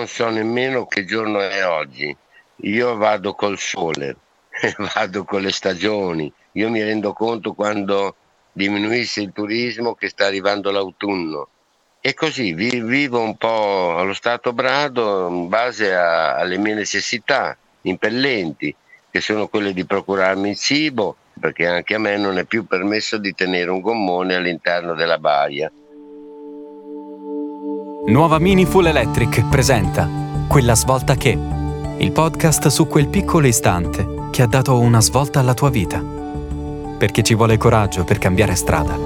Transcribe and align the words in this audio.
non 0.00 0.08
so 0.08 0.30
nemmeno 0.30 0.86
che 0.86 1.04
giorno 1.04 1.40
è 1.40 1.66
oggi. 1.66 2.16
Io 2.62 2.96
vado 2.96 3.34
col 3.34 3.58
sole, 3.58 4.16
vado 4.94 5.24
con 5.24 5.42
le 5.42 5.52
stagioni. 5.52 6.32
Io 6.52 6.70
mi 6.70 6.82
rendo 6.82 7.12
conto 7.12 7.52
quando 7.52 8.16
diminuisce 8.50 9.20
il 9.20 9.32
turismo 9.32 9.94
che 9.94 10.08
sta 10.08 10.24
arrivando 10.24 10.70
l'autunno. 10.70 11.48
E 12.00 12.14
così 12.14 12.54
vivo 12.54 13.20
un 13.20 13.36
po' 13.36 13.98
allo 13.98 14.14
stato 14.14 14.54
brado 14.54 15.28
in 15.28 15.48
base 15.48 15.94
a, 15.94 16.36
alle 16.36 16.56
mie 16.56 16.72
necessità 16.72 17.54
impellenti, 17.82 18.74
che 19.10 19.20
sono 19.20 19.48
quelle 19.48 19.74
di 19.74 19.84
procurarmi 19.84 20.48
il 20.48 20.56
cibo, 20.56 21.16
perché 21.38 21.66
anche 21.66 21.94
a 21.94 21.98
me 21.98 22.16
non 22.16 22.38
è 22.38 22.44
più 22.44 22.66
permesso 22.66 23.18
di 23.18 23.34
tenere 23.34 23.68
un 23.68 23.80
gommone 23.80 24.34
all'interno 24.34 24.94
della 24.94 25.18
baia. 25.18 25.70
Nuova 28.06 28.38
Mini 28.38 28.64
Full 28.64 28.86
Electric 28.86 29.46
presenta 29.48 30.08
Quella 30.48 30.74
svolta 30.74 31.14
che, 31.16 31.38
il 31.98 32.12
podcast 32.12 32.68
su 32.68 32.88
quel 32.88 33.08
piccolo 33.08 33.46
istante 33.46 34.28
che 34.30 34.40
ha 34.40 34.46
dato 34.46 34.78
una 34.80 35.00
svolta 35.02 35.38
alla 35.38 35.52
tua 35.52 35.68
vita. 35.68 36.02
Perché 36.02 37.22
ci 37.22 37.34
vuole 37.34 37.58
coraggio 37.58 38.04
per 38.04 38.18
cambiare 38.18 38.54
strada. 38.54 38.96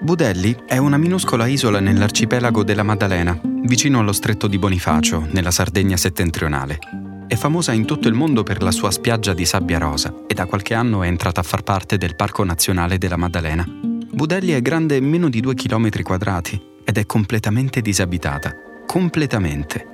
Budelli 0.00 0.56
è 0.66 0.78
una 0.78 0.98
minuscola 0.98 1.46
isola 1.46 1.78
nell'arcipelago 1.78 2.64
della 2.64 2.82
Maddalena, 2.82 3.38
vicino 3.42 4.00
allo 4.00 4.12
stretto 4.12 4.48
di 4.48 4.58
Bonifacio, 4.58 5.26
nella 5.30 5.52
Sardegna 5.52 5.96
settentrionale. 5.96 7.07
È 7.28 7.34
famosa 7.34 7.72
in 7.72 7.84
tutto 7.84 8.08
il 8.08 8.14
mondo 8.14 8.42
per 8.42 8.62
la 8.62 8.70
sua 8.70 8.90
spiaggia 8.90 9.34
di 9.34 9.44
sabbia 9.44 9.76
rosa 9.76 10.24
e 10.26 10.32
da 10.32 10.46
qualche 10.46 10.72
anno 10.72 11.02
è 11.02 11.08
entrata 11.08 11.40
a 11.40 11.42
far 11.42 11.62
parte 11.62 11.98
del 11.98 12.16
Parco 12.16 12.42
Nazionale 12.42 12.96
della 12.96 13.18
Maddalena. 13.18 13.66
Budelli 13.68 14.52
è 14.52 14.62
grande 14.62 14.98
meno 15.00 15.28
di 15.28 15.40
due 15.40 15.54
chilometri 15.54 16.02
quadrati 16.02 16.58
ed 16.82 16.96
è 16.96 17.04
completamente 17.04 17.82
disabitata. 17.82 18.54
Completamente. 18.86 19.86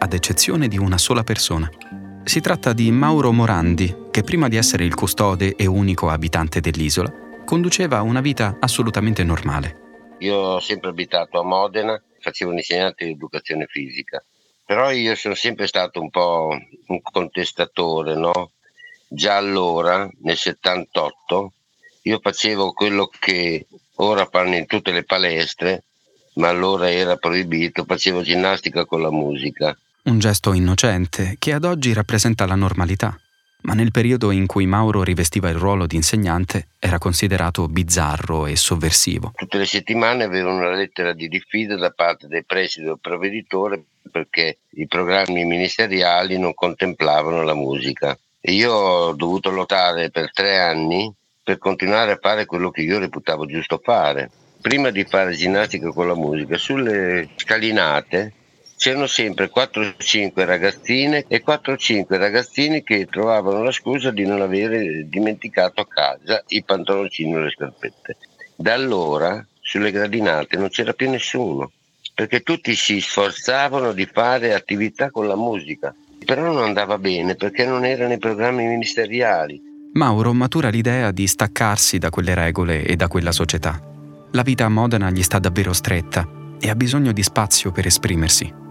Ad 0.00 0.12
eccezione 0.12 0.68
di 0.68 0.76
una 0.76 0.98
sola 0.98 1.24
persona. 1.24 1.66
Si 2.24 2.42
tratta 2.42 2.74
di 2.74 2.90
Mauro 2.90 3.32
Morandi, 3.32 4.08
che 4.10 4.22
prima 4.22 4.48
di 4.48 4.56
essere 4.56 4.84
il 4.84 4.94
custode 4.94 5.56
e 5.56 5.64
unico 5.64 6.10
abitante 6.10 6.60
dell'isola, 6.60 7.10
conduceva 7.46 8.02
una 8.02 8.20
vita 8.20 8.58
assolutamente 8.60 9.24
normale. 9.24 9.78
Io 10.18 10.36
ho 10.36 10.60
sempre 10.60 10.90
abitato 10.90 11.40
a 11.40 11.42
Modena, 11.42 11.98
facevo 12.20 12.50
un 12.50 12.58
insegnante 12.58 13.06
di 13.06 13.12
educazione 13.12 13.64
fisica 13.66 14.22
però 14.72 14.90
io 14.90 15.14
sono 15.16 15.34
sempre 15.34 15.66
stato 15.66 16.00
un 16.00 16.08
po' 16.08 16.58
un 16.86 17.02
contestatore, 17.02 18.14
no? 18.14 18.52
Già 19.06 19.36
allora, 19.36 20.08
nel 20.22 20.38
78, 20.38 21.52
io 22.04 22.18
facevo 22.22 22.72
quello 22.72 23.10
che 23.18 23.66
ora 23.96 24.26
fanno 24.32 24.56
in 24.56 24.64
tutte 24.64 24.90
le 24.90 25.04
palestre, 25.04 25.82
ma 26.36 26.48
allora 26.48 26.90
era 26.90 27.16
proibito, 27.16 27.84
facevo 27.84 28.22
ginnastica 28.22 28.86
con 28.86 29.02
la 29.02 29.10
musica. 29.10 29.78
Un 30.04 30.18
gesto 30.18 30.54
innocente 30.54 31.36
che 31.38 31.52
ad 31.52 31.64
oggi 31.64 31.92
rappresenta 31.92 32.46
la 32.46 32.54
normalità 32.54 33.14
ma 33.62 33.74
nel 33.74 33.90
periodo 33.90 34.30
in 34.30 34.46
cui 34.46 34.66
Mauro 34.66 35.02
rivestiva 35.02 35.48
il 35.48 35.56
ruolo 35.56 35.86
di 35.86 35.96
insegnante 35.96 36.68
era 36.78 36.98
considerato 36.98 37.68
bizzarro 37.68 38.46
e 38.46 38.56
sovversivo. 38.56 39.32
Tutte 39.34 39.58
le 39.58 39.66
settimane 39.66 40.24
avevo 40.24 40.52
una 40.52 40.70
lettera 40.70 41.12
di 41.12 41.28
diffida 41.28 41.76
da 41.76 41.90
parte 41.90 42.26
del 42.26 42.44
preside 42.44 42.86
del 42.86 42.98
provveditore 43.00 43.82
perché 44.10 44.58
i 44.70 44.86
programmi 44.86 45.44
ministeriali 45.44 46.38
non 46.38 46.54
contemplavano 46.54 47.42
la 47.42 47.54
musica. 47.54 48.16
Io 48.42 48.72
ho 48.72 49.12
dovuto 49.14 49.50
lottare 49.50 50.10
per 50.10 50.32
tre 50.32 50.58
anni 50.58 51.12
per 51.42 51.58
continuare 51.58 52.12
a 52.12 52.18
fare 52.20 52.44
quello 52.44 52.70
che 52.70 52.82
io 52.82 52.98
reputavo 52.98 53.46
giusto 53.46 53.80
fare. 53.82 54.30
Prima 54.60 54.90
di 54.90 55.04
fare 55.04 55.32
ginnastica 55.32 55.90
con 55.90 56.06
la 56.06 56.14
musica, 56.14 56.56
sulle 56.56 57.30
scalinate 57.36 58.32
c'erano 58.82 59.06
sempre 59.06 59.48
4-5 59.48 60.44
ragazzine 60.44 61.24
e 61.28 61.44
4-5 61.46 62.18
ragazzini 62.18 62.82
che 62.82 63.06
trovavano 63.08 63.62
la 63.62 63.70
scusa 63.70 64.10
di 64.10 64.26
non 64.26 64.40
avere 64.40 65.06
dimenticato 65.08 65.82
a 65.82 65.86
casa 65.86 66.42
i 66.48 66.64
pantaloncini 66.64 67.32
o 67.32 67.38
le 67.38 67.50
scarpette. 67.50 68.16
Da 68.56 68.72
allora 68.72 69.46
sulle 69.60 69.92
gradinate 69.92 70.56
non 70.56 70.68
c'era 70.68 70.94
più 70.94 71.08
nessuno, 71.08 71.70
perché 72.12 72.40
tutti 72.40 72.74
si 72.74 73.00
sforzavano 73.00 73.92
di 73.92 74.04
fare 74.12 74.52
attività 74.52 75.12
con 75.12 75.28
la 75.28 75.36
musica, 75.36 75.94
però 76.26 76.42
non 76.42 76.64
andava 76.64 76.98
bene 76.98 77.36
perché 77.36 77.64
non 77.64 77.84
era 77.84 78.08
nei 78.08 78.18
programmi 78.18 78.66
ministeriali. 78.66 79.62
Mauro 79.92 80.32
matura 80.32 80.70
l'idea 80.70 81.12
di 81.12 81.28
staccarsi 81.28 81.98
da 81.98 82.10
quelle 82.10 82.34
regole 82.34 82.82
e 82.84 82.96
da 82.96 83.06
quella 83.06 83.30
società. 83.30 83.80
La 84.32 84.42
vita 84.42 84.64
a 84.64 84.68
Modena 84.68 85.08
gli 85.10 85.22
sta 85.22 85.38
davvero 85.38 85.72
stretta 85.72 86.28
e 86.58 86.68
ha 86.68 86.74
bisogno 86.74 87.12
di 87.12 87.22
spazio 87.22 87.70
per 87.70 87.86
esprimersi. 87.86 88.61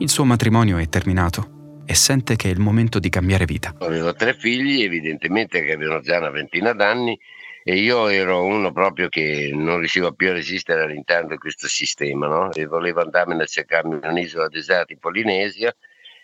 Il 0.00 0.08
suo 0.08 0.24
matrimonio 0.24 0.78
è 0.78 0.88
terminato 0.88 1.82
e 1.84 1.94
sente 1.94 2.34
che 2.34 2.48
è 2.48 2.52
il 2.52 2.58
momento 2.58 2.98
di 2.98 3.10
cambiare 3.10 3.44
vita. 3.44 3.74
Avevo 3.80 4.14
tre 4.14 4.32
figli, 4.32 4.82
evidentemente 4.82 5.62
che 5.62 5.72
avevano 5.72 6.00
già 6.00 6.16
una 6.16 6.30
ventina 6.30 6.72
d'anni 6.72 7.18
e 7.62 7.76
io 7.76 8.08
ero 8.08 8.42
uno 8.42 8.72
proprio 8.72 9.10
che 9.10 9.50
non 9.52 9.76
riusciva 9.76 10.10
più 10.12 10.30
a 10.30 10.32
resistere 10.32 10.84
all'interno 10.84 11.28
di 11.28 11.36
questo 11.36 11.68
sistema 11.68 12.28
no? 12.28 12.50
e 12.50 12.64
volevo 12.64 13.02
andarmene 13.02 13.42
a 13.42 13.46
cercarmi 13.46 13.98
un'isola 14.02 14.48
deserta 14.48 14.90
in 14.94 14.98
Polinesia 14.98 15.70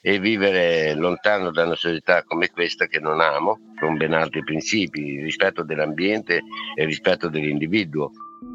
e 0.00 0.18
vivere 0.20 0.94
lontano 0.94 1.50
da 1.50 1.64
una 1.64 1.74
società 1.74 2.24
come 2.24 2.48
questa 2.48 2.86
che 2.86 2.98
non 2.98 3.20
amo, 3.20 3.74
con 3.78 3.98
ben 3.98 4.14
altri 4.14 4.42
principi, 4.42 5.20
rispetto 5.22 5.62
dell'ambiente 5.62 6.40
e 6.74 6.84
rispetto 6.86 7.28
dell'individuo. 7.28 8.10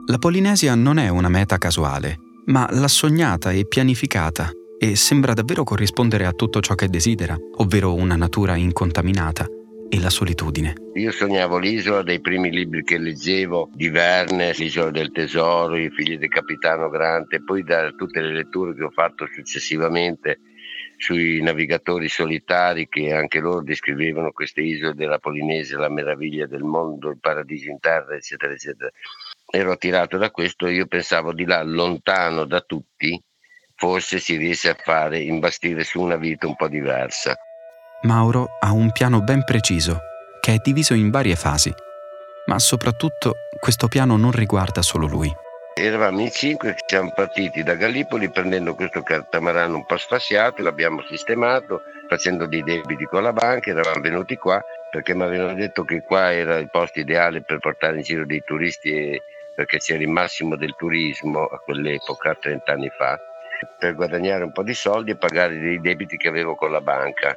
La 0.07 0.17
Polinesia 0.17 0.73
non 0.73 0.97
è 0.97 1.09
una 1.09 1.29
meta 1.29 1.59
casuale, 1.59 2.17
ma 2.45 2.67
l'ha 2.71 2.87
sognata 2.87 3.51
e 3.51 3.67
pianificata 3.67 4.51
e 4.83 4.95
sembra 4.95 5.33
davvero 5.33 5.63
corrispondere 5.63 6.25
a 6.25 6.31
tutto 6.31 6.59
ciò 6.59 6.73
che 6.73 6.87
desidera, 6.87 7.37
ovvero 7.57 7.93
una 7.93 8.15
natura 8.15 8.55
incontaminata 8.55 9.45
e 9.87 9.99
la 9.99 10.09
solitudine. 10.09 10.73
Io 10.95 11.11
sognavo 11.11 11.59
l'isola 11.59 12.01
dei 12.01 12.19
primi 12.19 12.49
libri 12.49 12.83
che 12.83 12.97
leggevo, 12.97 13.69
di 13.75 13.89
Verne, 13.89 14.53
l'isola 14.53 14.89
del 14.89 15.11
tesoro, 15.11 15.77
i 15.77 15.91
figli 15.91 16.17
del 16.17 16.29
capitano 16.29 16.89
Grant 16.89 17.31
e 17.33 17.43
poi 17.43 17.61
da 17.61 17.91
tutte 17.91 18.21
le 18.21 18.33
letture 18.33 18.73
che 18.73 18.81
ho 18.81 18.89
fatto 18.89 19.27
successivamente 19.31 20.39
sui 20.97 21.43
navigatori 21.43 22.07
solitari 22.09 22.87
che 22.89 23.13
anche 23.13 23.39
loro 23.39 23.61
descrivevano 23.61 24.31
queste 24.31 24.61
isole 24.61 24.95
della 24.95 25.19
Polinesia, 25.19 25.77
la 25.77 25.89
meraviglia 25.89 26.47
del 26.47 26.63
mondo, 26.63 27.09
il 27.09 27.19
paradiso 27.19 27.69
in 27.69 27.77
terra, 27.79 28.15
eccetera, 28.15 28.51
eccetera. 28.51 28.89
Ero 29.45 29.73
attirato 29.73 30.17
da 30.17 30.31
questo 30.31 30.65
e 30.65 30.73
io 30.73 30.87
pensavo 30.87 31.33
di 31.33 31.45
là, 31.45 31.61
lontano 31.61 32.45
da 32.45 32.61
tutti, 32.61 33.21
forse 33.81 34.19
si 34.19 34.37
riesce 34.37 34.69
a 34.69 34.75
fare 34.77 35.17
imbastire 35.17 35.83
su 35.83 35.99
una 35.99 36.15
vita 36.15 36.45
un 36.45 36.55
po' 36.55 36.67
diversa. 36.67 37.35
Mauro 38.03 38.57
ha 38.59 38.71
un 38.71 38.91
piano 38.91 39.21
ben 39.21 39.43
preciso, 39.43 40.01
che 40.39 40.53
è 40.53 40.57
diviso 40.61 40.93
in 40.93 41.09
varie 41.09 41.35
fasi, 41.35 41.73
ma 42.45 42.59
soprattutto 42.59 43.37
questo 43.59 43.87
piano 43.87 44.17
non 44.17 44.31
riguarda 44.33 44.83
solo 44.83 45.07
lui. 45.07 45.33
Eravamo 45.73 46.19
in 46.19 46.29
cinque, 46.29 46.75
siamo 46.85 47.11
partiti 47.15 47.63
da 47.63 47.73
Gallipoli 47.73 48.29
prendendo 48.29 48.75
questo 48.75 49.01
catamarano 49.01 49.77
un 49.77 49.85
po' 49.87 49.97
sfasciato, 49.97 50.61
l'abbiamo 50.61 51.01
sistemato 51.09 51.81
facendo 52.07 52.45
dei 52.45 52.61
debiti 52.61 53.05
con 53.05 53.23
la 53.23 53.33
banca, 53.33 53.71
eravamo 53.71 54.01
venuti 54.01 54.35
qua 54.35 54.63
perché 54.91 55.15
mi 55.15 55.23
avevano 55.23 55.55
detto 55.55 55.83
che 55.85 56.03
qua 56.03 56.31
era 56.31 56.59
il 56.59 56.69
posto 56.69 56.99
ideale 56.99 57.41
per 57.41 57.57
portare 57.57 57.95
in 57.95 58.03
giro 58.03 58.27
dei 58.27 58.43
turisti 58.45 58.91
e, 58.91 59.23
perché 59.55 59.79
c'era 59.79 60.03
il 60.03 60.09
massimo 60.09 60.55
del 60.55 60.75
turismo 60.77 61.45
a 61.45 61.57
quell'epoca, 61.57 62.35
30 62.35 62.71
anni 62.71 62.89
fa 62.95 63.19
per 63.77 63.95
guadagnare 63.95 64.43
un 64.43 64.51
po' 64.51 64.63
di 64.63 64.73
soldi 64.73 65.11
e 65.11 65.15
pagare 65.15 65.57
dei 65.57 65.79
debiti 65.79 66.17
che 66.17 66.27
avevo 66.27 66.55
con 66.55 66.71
la 66.71 66.81
banca 66.81 67.35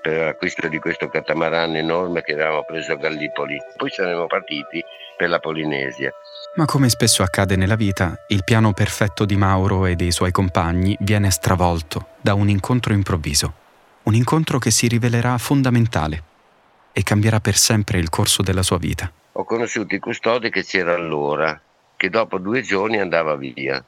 per 0.00 0.26
l'acquisto 0.26 0.68
di 0.68 0.78
questo 0.78 1.08
catamaran 1.08 1.76
enorme 1.76 2.22
che 2.22 2.32
avevamo 2.32 2.64
preso 2.64 2.92
a 2.92 2.96
Gallipoli. 2.96 3.58
Poi 3.76 3.90
saremmo 3.90 4.26
partiti 4.26 4.82
per 5.16 5.28
la 5.28 5.38
Polinesia. 5.38 6.12
Ma 6.54 6.64
come 6.64 6.88
spesso 6.88 7.22
accade 7.22 7.56
nella 7.56 7.76
vita, 7.76 8.24
il 8.28 8.44
piano 8.44 8.72
perfetto 8.72 9.24
di 9.24 9.36
Mauro 9.36 9.86
e 9.86 9.96
dei 9.96 10.12
suoi 10.12 10.30
compagni 10.30 10.96
viene 11.00 11.30
stravolto 11.30 12.08
da 12.20 12.34
un 12.34 12.48
incontro 12.48 12.92
improvviso. 12.92 13.66
Un 14.04 14.14
incontro 14.14 14.58
che 14.58 14.70
si 14.70 14.86
rivelerà 14.88 15.36
fondamentale 15.36 16.22
e 16.92 17.02
cambierà 17.02 17.40
per 17.40 17.56
sempre 17.56 17.98
il 17.98 18.08
corso 18.08 18.42
della 18.42 18.62
sua 18.62 18.78
vita. 18.78 19.12
Ho 19.32 19.44
conosciuto 19.44 19.94
il 19.94 20.00
custode 20.00 20.50
che 20.50 20.64
c'era 20.64 20.94
allora, 20.94 21.60
che 21.96 22.08
dopo 22.08 22.38
due 22.38 22.62
giorni 22.62 22.98
andava 22.98 23.36
via 23.36 23.84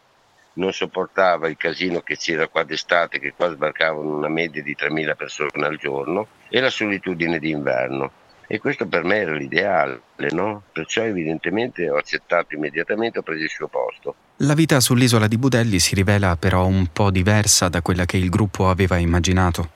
non 0.55 0.73
sopportava 0.73 1.49
il 1.49 1.57
casino 1.57 2.01
che 2.01 2.17
c'era 2.17 2.49
qua 2.49 2.65
d'estate, 2.65 3.19
che 3.19 3.33
qua 3.37 3.51
sbarcavano 3.51 4.17
una 4.17 4.29
media 4.29 4.63
di 4.63 4.77
3.000 4.79 5.17
persone 5.17 5.67
al 5.67 5.77
giorno, 5.77 6.27
e 6.49 6.61
la 6.61 6.71
solitudine 6.71 7.39
d'inverno. 7.39 8.13
E 8.47 8.59
questo 8.59 8.87
per 8.87 9.05
me 9.05 9.19
era 9.19 9.33
l'ideale, 9.33 10.01
no? 10.31 10.65
Perciò 10.73 11.03
evidentemente 11.03 11.89
ho 11.89 11.97
accettato 11.97 12.57
immediatamente, 12.57 13.21
ho 13.21 13.23
preso 13.23 13.45
il 13.45 13.49
suo 13.49 13.69
posto. 13.69 14.15
La 14.39 14.55
vita 14.55 14.81
sull'isola 14.81 15.29
di 15.29 15.39
Budelli 15.39 15.79
si 15.79 15.95
rivela 15.95 16.35
però 16.37 16.67
un 16.67 16.89
po' 16.93 17.13
diversa 17.13 17.69
da 17.69 17.81
quella 17.81 18.07
che 18.07 18.17
il 18.17 18.29
gruppo 18.29 18.69
aveva 18.69 18.97
immaginato. 18.97 19.71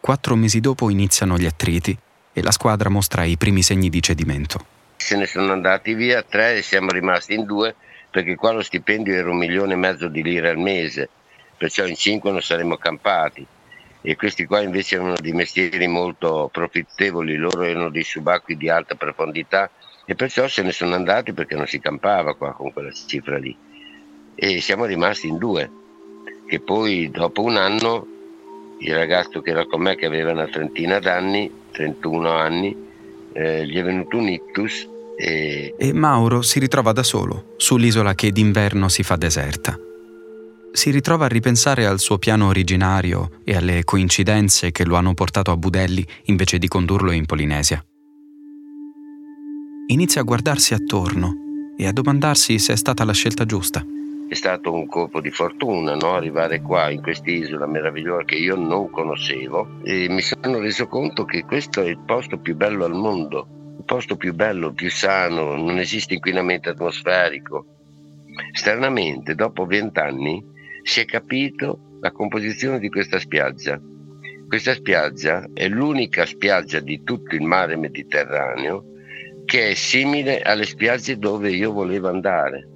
Quattro 0.00 0.34
mesi 0.34 0.58
dopo 0.58 0.90
iniziano 0.90 1.36
gli 1.36 1.46
attriti 1.46 1.96
e 2.32 2.42
la 2.42 2.50
squadra 2.50 2.88
mostra 2.88 3.22
i 3.22 3.36
primi 3.36 3.62
segni 3.62 3.88
di 3.88 4.02
cedimento. 4.02 4.66
se 4.96 5.16
ne 5.16 5.26
sono 5.26 5.52
andati 5.52 5.94
via, 5.94 6.22
tre 6.22 6.56
e 6.56 6.62
siamo 6.62 6.90
rimasti 6.90 7.34
in 7.34 7.44
due 7.44 7.74
perché 8.12 8.34
qua 8.34 8.52
lo 8.52 8.60
stipendio 8.60 9.14
era 9.14 9.30
un 9.30 9.38
milione 9.38 9.72
e 9.72 9.76
mezzo 9.76 10.06
di 10.06 10.22
lire 10.22 10.50
al 10.50 10.58
mese, 10.58 11.08
perciò 11.56 11.86
in 11.86 11.96
cinque 11.96 12.30
non 12.30 12.42
saremmo 12.42 12.76
campati. 12.76 13.44
E 14.02 14.16
questi 14.16 14.44
qua 14.44 14.60
invece 14.60 14.96
erano 14.96 15.14
di 15.18 15.32
mestieri 15.32 15.86
molto 15.86 16.50
profittevoli, 16.52 17.36
loro 17.36 17.62
erano 17.62 17.88
dei 17.88 18.02
subacquei 18.02 18.58
di 18.58 18.68
alta 18.68 18.96
profondità 18.96 19.70
e 20.04 20.14
perciò 20.14 20.46
se 20.46 20.62
ne 20.62 20.72
sono 20.72 20.94
andati 20.94 21.32
perché 21.32 21.54
non 21.54 21.66
si 21.66 21.80
campava 21.80 22.34
qua 22.34 22.52
con 22.52 22.70
quella 22.70 22.92
cifra 22.92 23.38
lì. 23.38 23.56
E 24.34 24.60
siamo 24.60 24.84
rimasti 24.84 25.28
in 25.28 25.38
due, 25.38 25.70
che 26.46 26.60
poi 26.60 27.10
dopo 27.10 27.42
un 27.42 27.56
anno 27.56 28.06
il 28.80 28.94
ragazzo 28.94 29.40
che 29.40 29.50
era 29.50 29.64
con 29.64 29.80
me, 29.80 29.94
che 29.94 30.04
aveva 30.04 30.32
una 30.32 30.48
trentina 30.48 30.98
d'anni, 30.98 31.50
31 31.70 32.30
anni, 32.30 32.76
eh, 33.32 33.64
gli 33.66 33.78
è 33.78 33.82
venuto 33.82 34.18
un 34.18 34.28
ictus 34.28 34.90
e... 35.16 35.74
e 35.78 35.92
Mauro 35.92 36.42
si 36.42 36.58
ritrova 36.58 36.92
da 36.92 37.02
solo, 37.02 37.54
sull'isola 37.56 38.14
che 38.14 38.30
d'inverno 38.30 38.88
si 38.88 39.02
fa 39.02 39.16
deserta. 39.16 39.78
Si 40.72 40.90
ritrova 40.90 41.26
a 41.26 41.28
ripensare 41.28 41.84
al 41.86 41.98
suo 41.98 42.18
piano 42.18 42.46
originario 42.46 43.40
e 43.44 43.54
alle 43.54 43.84
coincidenze 43.84 44.72
che 44.72 44.84
lo 44.84 44.96
hanno 44.96 45.14
portato 45.14 45.50
a 45.50 45.56
Budelli 45.56 46.06
invece 46.24 46.58
di 46.58 46.68
condurlo 46.68 47.10
in 47.12 47.26
Polinesia. 47.26 47.84
Inizia 49.88 50.22
a 50.22 50.24
guardarsi 50.24 50.72
attorno 50.72 51.34
e 51.76 51.86
a 51.86 51.92
domandarsi 51.92 52.58
se 52.58 52.72
è 52.72 52.76
stata 52.76 53.04
la 53.04 53.12
scelta 53.12 53.44
giusta 53.44 53.84
è 54.32 54.34
stato 54.34 54.72
un 54.72 54.86
colpo 54.86 55.20
di 55.20 55.30
fortuna 55.30 55.94
no? 55.94 56.14
arrivare 56.14 56.62
qua 56.62 56.88
in 56.88 57.02
quest'isola 57.02 57.66
meravigliosa 57.66 58.24
che 58.24 58.36
io 58.36 58.56
non 58.56 58.88
conoscevo 58.88 59.80
e 59.82 60.08
mi 60.08 60.22
sono 60.22 60.58
reso 60.58 60.86
conto 60.86 61.26
che 61.26 61.44
questo 61.44 61.82
è 61.82 61.88
il 61.88 61.98
posto 61.98 62.38
più 62.38 62.56
bello 62.56 62.86
al 62.86 62.94
mondo, 62.94 63.46
posto 63.84 64.16
più 64.16 64.34
bello, 64.34 64.72
più 64.72 64.90
sano, 64.90 65.54
non 65.56 65.78
esiste 65.78 66.14
inquinamento 66.14 66.70
atmosferico. 66.70 67.66
Stranamente, 68.52 69.34
dopo 69.34 69.66
vent'anni, 69.66 70.44
si 70.82 71.00
è 71.00 71.04
capito 71.04 71.98
la 72.00 72.10
composizione 72.10 72.78
di 72.78 72.88
questa 72.88 73.18
spiaggia. 73.18 73.80
Questa 74.48 74.74
spiaggia 74.74 75.48
è 75.52 75.68
l'unica 75.68 76.26
spiaggia 76.26 76.80
di 76.80 77.02
tutto 77.02 77.34
il 77.34 77.42
mare 77.42 77.76
Mediterraneo 77.76 78.86
che 79.44 79.70
è 79.70 79.74
simile 79.74 80.40
alle 80.40 80.64
spiagge 80.64 81.18
dove 81.18 81.50
io 81.50 81.72
volevo 81.72 82.08
andare 82.08 82.68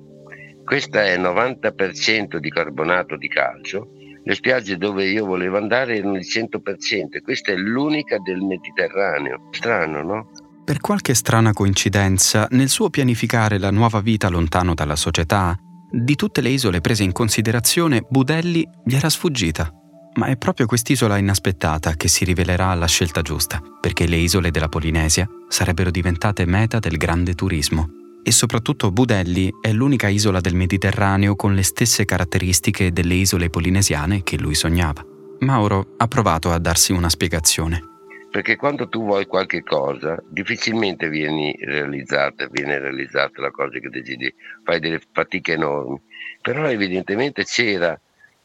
questa 0.67 1.05
è 1.05 1.17
90% 1.17 2.38
di 2.38 2.50
carbonato 2.50 3.17
di 3.17 3.29
calcio, 3.29 3.93
le 4.25 4.35
spiagge 4.35 4.76
dove 4.76 5.05
io 5.05 5.25
volevo 5.25 5.59
andare 5.59 5.94
erano 5.94 6.17
il 6.17 6.26
100%, 6.26 7.23
questa 7.23 7.52
è 7.52 7.55
l'unica 7.55 8.19
del 8.19 8.41
Mediterraneo. 8.41 9.47
Strano, 9.52 10.02
no? 10.02 10.31
Per 10.66 10.80
qualche 10.80 11.14
strana 11.14 11.52
coincidenza, 11.52 12.48
nel 12.50 12.68
suo 12.68 12.90
pianificare 12.90 13.56
la 13.56 13.70
nuova 13.70 14.00
vita 14.00 14.28
lontano 14.28 14.74
dalla 14.74 14.96
società, 14.96 15.56
di 15.88 16.16
tutte 16.16 16.40
le 16.40 16.48
isole 16.48 16.80
prese 16.80 17.04
in 17.04 17.12
considerazione, 17.12 18.04
Budelli 18.10 18.68
gli 18.84 18.96
era 18.96 19.08
sfuggita. 19.08 19.70
Ma 20.14 20.26
è 20.26 20.36
proprio 20.36 20.66
quest'isola 20.66 21.18
inaspettata 21.18 21.94
che 21.94 22.08
si 22.08 22.24
rivelerà 22.24 22.74
la 22.74 22.88
scelta 22.88 23.22
giusta, 23.22 23.62
perché 23.80 24.08
le 24.08 24.16
isole 24.16 24.50
della 24.50 24.68
Polinesia 24.68 25.28
sarebbero 25.48 25.92
diventate 25.92 26.44
meta 26.46 26.80
del 26.80 26.96
grande 26.96 27.34
turismo 27.34 27.88
e 28.24 28.32
soprattutto 28.32 28.90
Budelli 28.90 29.52
è 29.60 29.70
l'unica 29.70 30.08
isola 30.08 30.40
del 30.40 30.56
Mediterraneo 30.56 31.36
con 31.36 31.54
le 31.54 31.62
stesse 31.62 32.04
caratteristiche 32.04 32.92
delle 32.92 33.14
isole 33.14 33.50
polinesiane 33.50 34.24
che 34.24 34.36
lui 34.36 34.56
sognava. 34.56 35.00
Mauro 35.42 35.94
ha 35.96 36.08
provato 36.08 36.50
a 36.50 36.58
darsi 36.58 36.90
una 36.90 37.08
spiegazione. 37.08 37.95
Perché 38.37 38.56
quando 38.56 38.87
tu 38.87 39.03
vuoi 39.03 39.25
qualche 39.25 39.62
cosa, 39.62 40.23
difficilmente 40.29 41.09
vieni 41.09 41.56
realizzata, 41.59 42.47
viene 42.50 42.79
realizzata 42.79 43.41
la 43.41 43.50
cosa 43.50 43.79
che 43.79 43.88
desideri, 43.88 44.35
fai 44.62 44.79
delle 44.79 45.00
fatiche 45.11 45.55
enormi. 45.55 45.99
Però 46.43 46.69
evidentemente 46.69 47.44
c'era 47.44 47.99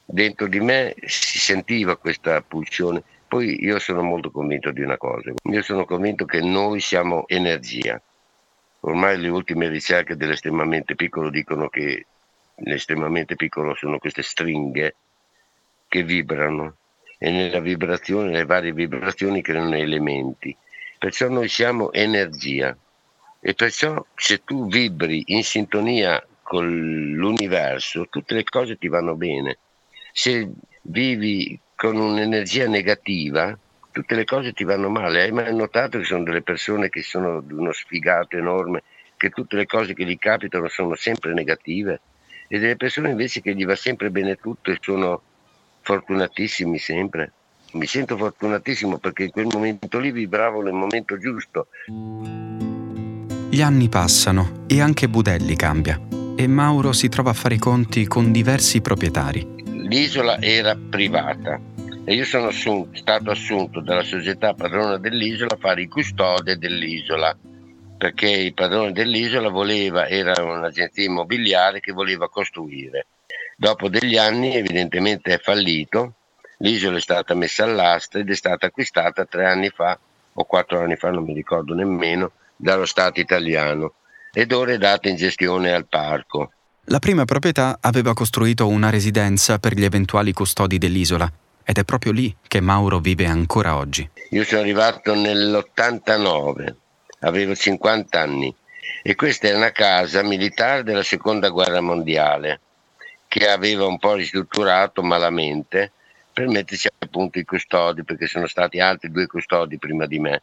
dentro 0.05 0.47
di 0.47 0.61
me, 0.61 0.95
si 1.03 1.39
sentiva 1.39 1.97
questa 1.97 2.41
pulsione. 2.41 3.03
Poi 3.27 3.61
io 3.61 3.79
sono 3.79 4.01
molto 4.01 4.31
convinto 4.31 4.71
di 4.71 4.81
una 4.81 4.95
cosa, 4.95 5.33
io 5.43 5.61
sono 5.61 5.83
convinto 5.83 6.23
che 6.23 6.39
noi 6.39 6.79
siamo 6.79 7.27
energia 7.27 8.01
Ormai 8.83 9.19
le 9.19 9.27
ultime 9.27 9.67
ricerche 9.67 10.15
dell'estremamente 10.15 10.95
piccolo 10.95 11.29
dicono 11.29 11.67
che 11.67 12.05
l'estremamente 12.63 13.35
piccolo 13.35 13.75
sono 13.75 13.99
queste 13.99 14.23
stringhe 14.23 14.95
che 15.89 16.03
vibrano 16.03 16.77
e 17.23 17.29
nella 17.29 17.59
vibrazione, 17.59 18.31
le 18.31 18.45
varie 18.45 18.73
vibrazioni 18.73 19.43
creano 19.43 19.75
elementi. 19.75 20.57
Perciò 20.97 21.29
noi 21.29 21.49
siamo 21.49 21.93
energia 21.93 22.75
e 23.39 23.53
perciò 23.53 24.03
se 24.15 24.43
tu 24.43 24.67
vibri 24.67 25.21
in 25.27 25.43
sintonia 25.43 26.19
con 26.41 26.67
l'universo, 26.67 28.07
tutte 28.09 28.33
le 28.33 28.43
cose 28.43 28.75
ti 28.75 28.87
vanno 28.87 29.13
bene. 29.13 29.59
Se 30.11 30.51
vivi 30.81 31.59
con 31.75 31.95
un'energia 31.97 32.67
negativa, 32.67 33.55
tutte 33.91 34.15
le 34.15 34.25
cose 34.25 34.53
ti 34.53 34.63
vanno 34.63 34.89
male. 34.89 35.21
Hai 35.21 35.31
mai 35.31 35.55
notato 35.55 35.99
che 35.99 36.05
sono 36.05 36.23
delle 36.23 36.41
persone 36.41 36.89
che 36.89 37.03
sono 37.03 37.39
di 37.41 37.53
uno 37.53 37.71
sfigato 37.71 38.35
enorme, 38.35 38.81
che 39.15 39.29
tutte 39.29 39.57
le 39.57 39.67
cose 39.67 39.93
che 39.93 40.05
gli 40.05 40.17
capitano 40.17 40.67
sono 40.69 40.95
sempre 40.95 41.33
negative? 41.33 42.01
E 42.47 42.57
delle 42.57 42.77
persone 42.77 43.11
invece 43.11 43.41
che 43.41 43.53
gli 43.53 43.63
va 43.63 43.75
sempre 43.75 44.09
bene 44.09 44.37
tutto 44.37 44.71
e 44.71 44.79
sono 44.81 45.21
fortunatissimi 45.81 46.77
sempre. 46.77 47.31
Mi 47.73 47.85
sento 47.85 48.17
fortunatissimo 48.17 48.97
perché 48.97 49.23
in 49.23 49.31
quel 49.31 49.47
momento 49.51 49.99
lì 49.99 50.11
vibravo 50.11 50.61
nel 50.61 50.73
momento 50.73 51.17
giusto. 51.17 51.67
Gli 53.49 53.61
anni 53.61 53.89
passano 53.89 54.63
e 54.67 54.81
anche 54.81 55.09
Budelli 55.09 55.55
cambia 55.55 55.99
e 56.35 56.47
Mauro 56.47 56.93
si 56.93 57.09
trova 57.09 57.31
a 57.31 57.33
fare 57.33 57.55
i 57.55 57.59
conti 57.59 58.07
con 58.07 58.31
diversi 58.31 58.81
proprietari. 58.81 59.45
L'isola 59.65 60.39
era 60.41 60.75
privata, 60.75 61.59
e 62.03 62.13
io 62.13 62.25
sono 62.25 62.47
assunto, 62.47 62.97
stato 62.97 63.29
assunto 63.29 63.81
dalla 63.81 64.03
società 64.03 64.53
padrona 64.53 64.97
dell'isola 64.97 65.53
a 65.53 65.57
fare 65.59 65.81
il 65.81 65.89
custode 65.89 66.57
dell'isola 66.57 67.37
perché 68.01 68.31
il 68.31 68.55
padrone 68.55 68.93
dell'isola 68.93 69.49
voleva, 69.49 70.07
era 70.07 70.43
un'agenzia 70.43 71.03
immobiliare 71.03 71.79
che 71.79 71.91
voleva 71.91 72.27
costruire. 72.29 73.05
Dopo 73.61 73.89
degli 73.89 74.17
anni 74.17 74.55
evidentemente 74.55 75.35
è 75.35 75.37
fallito, 75.37 76.15
l'isola 76.57 76.97
è 76.97 76.99
stata 76.99 77.35
messa 77.35 77.63
all'asta 77.63 78.17
ed 78.17 78.27
è 78.31 78.33
stata 78.33 78.65
acquistata 78.65 79.25
tre 79.25 79.45
anni 79.45 79.69
fa 79.69 79.99
o 80.33 80.43
quattro 80.45 80.81
anni 80.81 80.95
fa, 80.95 81.11
non 81.11 81.25
mi 81.25 81.35
ricordo 81.35 81.75
nemmeno, 81.75 82.31
dallo 82.55 82.87
Stato 82.87 83.19
italiano 83.19 83.93
ed 84.33 84.51
ora 84.51 84.71
è 84.71 84.79
data 84.79 85.09
in 85.09 85.15
gestione 85.15 85.71
al 85.71 85.85
parco. 85.85 86.51
La 86.85 86.97
prima 86.97 87.23
proprietà 87.23 87.77
aveva 87.79 88.15
costruito 88.15 88.67
una 88.67 88.89
residenza 88.89 89.59
per 89.59 89.75
gli 89.75 89.83
eventuali 89.83 90.33
custodi 90.33 90.79
dell'isola 90.79 91.31
ed 91.63 91.77
è 91.77 91.83
proprio 91.83 92.13
lì 92.13 92.35
che 92.47 92.61
Mauro 92.61 92.97
vive 92.97 93.27
ancora 93.27 93.77
oggi. 93.77 94.09
Io 94.31 94.43
sono 94.43 94.61
arrivato 94.61 95.13
nell'89, 95.13 96.73
avevo 97.19 97.53
50 97.53 98.19
anni 98.19 98.55
e 99.03 99.13
questa 99.13 99.49
è 99.49 99.55
una 99.55 99.71
casa 99.71 100.23
militare 100.23 100.81
della 100.81 101.03
seconda 101.03 101.49
guerra 101.49 101.79
mondiale 101.79 102.61
che 103.31 103.47
aveva 103.47 103.85
un 103.85 103.97
po' 103.97 104.15
ristrutturato 104.15 105.01
malamente 105.01 105.93
per 106.33 106.49
metterci 106.49 106.89
appunto 106.99 107.39
i 107.39 107.45
custodi 107.45 108.03
perché 108.03 108.27
sono 108.27 108.45
stati 108.45 108.81
altri 108.81 109.09
due 109.09 109.25
custodi 109.25 109.77
prima 109.77 110.05
di 110.05 110.19
me 110.19 110.41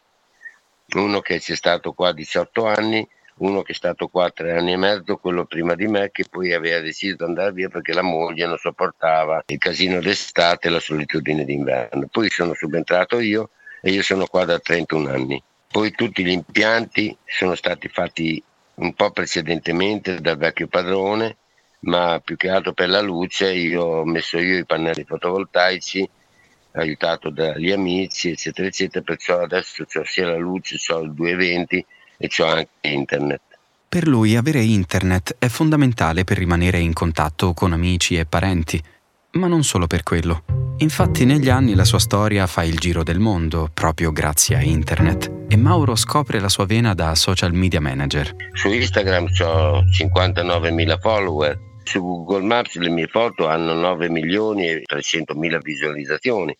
uno 0.94 1.20
che 1.20 1.38
c'è 1.38 1.54
stato 1.54 1.92
qua 1.92 2.12
18 2.12 2.64
anni 2.64 3.06
uno 3.40 3.60
che 3.60 3.72
è 3.72 3.74
stato 3.74 4.08
qua 4.08 4.30
tre 4.30 4.56
anni 4.56 4.72
e 4.72 4.76
mezzo, 4.76 5.18
quello 5.18 5.44
prima 5.44 5.74
di 5.74 5.86
me, 5.86 6.10
che 6.10 6.24
poi 6.28 6.52
aveva 6.54 6.80
deciso 6.80 7.16
di 7.18 7.22
andare 7.24 7.52
via 7.52 7.68
perché 7.68 7.92
la 7.92 8.02
moglie 8.02 8.46
non 8.46 8.56
sopportava 8.56 9.44
il 9.46 9.58
casino 9.58 10.00
d'estate 10.00 10.66
e 10.66 10.70
la 10.70 10.80
solitudine 10.80 11.44
d'inverno. 11.44 12.08
Poi 12.10 12.30
sono 12.30 12.54
subentrato 12.54 13.20
io 13.20 13.50
e 13.80 13.92
io 13.92 14.02
sono 14.02 14.26
qua 14.26 14.44
da 14.44 14.58
31 14.58 15.08
anni. 15.08 15.40
Poi 15.70 15.92
tutti 15.92 16.24
gli 16.24 16.30
impianti 16.30 17.16
sono 17.24 17.54
stati 17.54 17.88
fatti 17.88 18.42
un 18.76 18.92
po' 18.94 19.12
precedentemente 19.12 20.20
dal 20.20 20.36
vecchio 20.36 20.66
padrone, 20.66 21.36
ma 21.80 22.20
più 22.24 22.36
che 22.36 22.48
altro 22.48 22.72
per 22.72 22.88
la 22.88 23.00
luce 23.00 23.52
io 23.52 23.82
ho 23.82 24.04
messo 24.04 24.38
io 24.38 24.58
i 24.58 24.64
pannelli 24.64 25.04
fotovoltaici, 25.04 26.08
aiutato 26.72 27.30
dagli 27.30 27.70
amici, 27.70 28.30
eccetera, 28.30 28.68
eccetera, 28.68 29.04
perciò 29.04 29.40
adesso 29.40 29.82
ho 29.82 30.04
sia 30.04 30.26
la 30.26 30.36
luce, 30.36 30.76
ho 30.92 31.00
il 31.00 31.12
220 31.12 31.86
e 32.16 32.28
c'ho 32.28 32.46
anche 32.46 32.68
internet. 32.80 33.40
Per 33.88 34.06
lui 34.06 34.36
avere 34.36 34.60
internet 34.60 35.36
è 35.38 35.48
fondamentale 35.48 36.24
per 36.24 36.36
rimanere 36.36 36.78
in 36.78 36.92
contatto 36.92 37.54
con 37.54 37.72
amici 37.72 38.16
e 38.16 38.26
parenti, 38.26 38.82
ma 39.32 39.46
non 39.46 39.64
solo 39.64 39.86
per 39.86 40.02
quello. 40.02 40.44
Infatti 40.80 41.24
negli 41.24 41.48
anni 41.48 41.74
la 41.74 41.84
sua 41.84 41.98
storia 41.98 42.46
fa 42.46 42.62
il 42.62 42.78
giro 42.78 43.02
del 43.02 43.18
mondo 43.18 43.68
proprio 43.72 44.12
grazie 44.12 44.56
a 44.56 44.62
internet 44.62 45.46
e 45.48 45.56
Mauro 45.56 45.96
scopre 45.96 46.38
la 46.38 46.48
sua 46.48 46.66
vena 46.66 46.94
da 46.94 47.14
social 47.14 47.52
media 47.52 47.80
manager. 47.80 48.36
Su 48.52 48.68
Instagram 48.68 49.26
ho 49.42 49.82
59.000 49.84 51.00
follower, 51.00 51.58
su 51.88 52.00
Google 52.00 52.44
Maps 52.44 52.76
le 52.76 52.90
mie 52.90 53.06
foto 53.06 53.48
hanno 53.48 53.72
9 53.72 54.08
milioni 54.10 54.68
e 54.68 54.82
300 54.82 55.34
mila 55.34 55.58
visualizzazioni. 55.58 56.56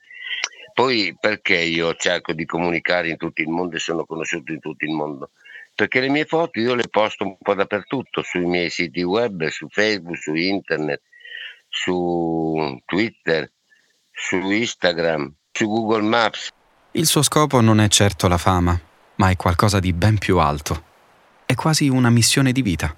Poi 0.73 1.16
perché 1.18 1.56
io 1.56 1.94
cerco 1.94 2.32
di 2.32 2.44
comunicare 2.44 3.08
in 3.08 3.16
tutto 3.16 3.42
il 3.42 3.49
mondo 3.49 3.76
e 3.76 3.80
sono 3.80 4.04
conosciuto 4.04 4.52
in 4.52 4.61
tutto 4.61 4.85
il 4.85 4.92
mondo? 4.92 5.30
perché 5.78 6.00
le 6.00 6.08
mie 6.08 6.25
foto 6.25 6.58
io 6.58 6.75
le 6.75 6.88
posto 6.88 7.23
un 7.23 7.37
po' 7.40 7.54
dappertutto, 7.54 8.25
sui 8.25 8.44
miei 8.44 8.68
siti 8.68 9.00
web, 9.04 9.47
su 9.47 9.68
Facebook, 9.68 10.16
su 10.16 10.35
internet, 10.35 11.02
su 11.68 12.76
Twitter, 12.85 13.49
su 14.11 14.38
Instagram, 14.38 15.32
su 15.52 15.68
Google 15.68 16.02
Maps. 16.02 16.49
Il 16.90 17.06
suo 17.06 17.23
scopo 17.23 17.61
non 17.61 17.78
è 17.78 17.87
certo 17.87 18.26
la 18.26 18.38
fama, 18.38 18.76
ma 19.14 19.30
è 19.30 19.37
qualcosa 19.37 19.78
di 19.78 19.92
ben 19.92 20.18
più 20.18 20.38
alto. 20.38 20.82
È 21.47 21.54
quasi 21.54 21.88
una 21.88 22.11
missione 22.11 22.50
di 22.50 22.62
vita. 22.62 22.92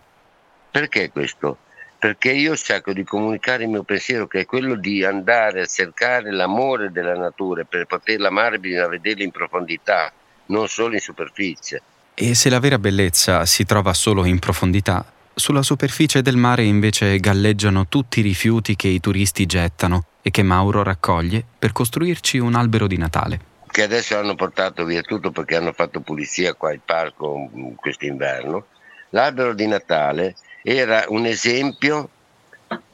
Perché 0.71 1.11
questo? 1.11 1.59
Perché 2.01 2.33
io 2.33 2.57
cerco 2.57 2.95
di 2.95 3.05
comunicare 3.05 3.65
il 3.65 3.69
mio 3.69 3.83
pensiero, 3.83 4.27
che 4.27 4.41
è 4.41 4.47
quello 4.47 4.75
di 4.75 5.05
andare 5.05 5.61
a 5.61 5.67
cercare 5.67 6.33
l'amore 6.33 6.91
della 6.91 7.15
natura, 7.15 7.65
per 7.65 7.85
poterla 7.85 8.29
amare 8.29 8.59
bisogna 8.59 8.89
vederla 8.89 9.23
in 9.23 9.31
profondità, 9.31 10.11
non 10.47 10.67
solo 10.67 10.95
in 10.95 11.01
superficie. 11.01 11.83
E 12.15 12.35
se 12.35 12.49
la 12.49 12.59
vera 12.59 12.79
bellezza 12.79 13.45
si 13.45 13.67
trova 13.67 13.93
solo 13.93 14.25
in 14.25 14.39
profondità, 14.39 15.05
sulla 15.35 15.63
superficie 15.63 16.23
del 16.23 16.37
mare 16.37 16.65
invece 16.65 17.19
galleggiano 17.19 17.87
tutti 17.87 18.21
i 18.21 18.23
rifiuti 18.23 18.77
che 18.77 18.89
i 18.89 18.99
turisti 18.99 19.45
gettano 19.45 20.05
e 20.23 20.31
che 20.31 20.43
Mauro 20.43 20.83
raccoglie 20.83 21.45
per 21.59 21.73
costruirci 21.73 22.39
un 22.39 22.55
albero 22.55 22.87
di 22.87 22.97
Natale. 22.97 23.41
Che 23.71 23.83
adesso 23.83 24.17
hanno 24.17 24.35
portato 24.37 24.87
via 24.87 25.03
tutto 25.03 25.33
perché 25.33 25.57
hanno 25.57 25.73
fatto 25.73 26.01
pulizia 26.01 26.55
qua 26.55 26.71
al 26.71 26.81
parco 26.83 27.51
quest'inverno. 27.77 28.69
L'albero 29.11 29.53
di 29.53 29.67
Natale 29.67 30.35
era 30.63 31.05
un 31.09 31.27
esempio 31.27 32.11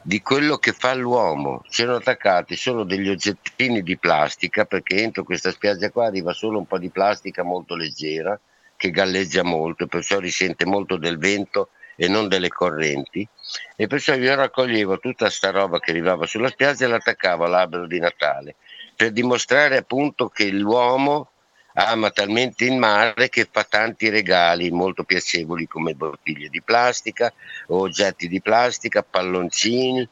di 0.02 0.22
quello 0.22 0.56
che 0.56 0.72
fa 0.72 0.94
l'uomo. 0.94 1.62
C'erano 1.68 1.96
attaccati 1.96 2.56
solo 2.56 2.84
degli 2.84 3.08
oggettini 3.08 3.82
di 3.82 3.98
plastica 3.98 4.64
perché 4.64 5.02
entro 5.02 5.24
questa 5.24 5.50
spiaggia 5.50 5.90
qua 5.90 6.06
arriva 6.06 6.32
solo 6.32 6.58
un 6.58 6.66
po' 6.66 6.78
di 6.78 6.90
plastica 6.90 7.42
molto 7.42 7.74
leggera 7.74 8.38
che 8.76 8.90
galleggia 8.90 9.42
molto, 9.42 9.86
perciò 9.86 10.18
risente 10.18 10.66
molto 10.66 10.96
del 10.96 11.18
vento 11.18 11.70
e 11.96 12.08
non 12.08 12.28
delle 12.28 12.50
correnti 12.50 13.26
e 13.74 13.86
perciò 13.86 14.14
io 14.14 14.34
raccoglievo 14.34 14.98
tutta 14.98 15.30
sta 15.30 15.50
roba 15.50 15.80
che 15.80 15.92
arrivava 15.92 16.26
sulla 16.26 16.50
spiaggia 16.50 16.84
e 16.84 16.88
l'attaccavo 16.88 17.44
all'albero 17.44 17.86
di 17.86 17.98
Natale 17.98 18.56
per 18.94 19.12
dimostrare 19.12 19.78
appunto 19.78 20.28
che 20.28 20.50
l'uomo 20.50 21.30
ama 21.78 22.10
talmente 22.10 22.64
il 22.64 22.76
mare 22.76 23.28
che 23.28 23.46
fa 23.50 23.64
tanti 23.68 24.08
regali 24.08 24.70
molto 24.70 25.04
piacevoli 25.04 25.66
come 25.66 25.94
bottiglie 25.94 26.48
di 26.48 26.62
plastica 26.62 27.32
o 27.68 27.80
oggetti 27.80 28.28
di 28.28 28.40
plastica, 28.40 29.02
palloncini 29.02 30.08